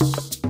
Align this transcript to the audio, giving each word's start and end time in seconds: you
you 0.00 0.43